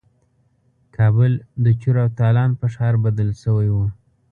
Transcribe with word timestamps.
کابل 0.95 1.31
د 1.63 1.65
چور 1.81 1.95
او 2.03 2.09
تالان 2.19 2.51
په 2.59 2.65
ښار 2.73 2.95
بدل 3.05 3.29
شوی 3.41 3.69
وو. 3.71 3.85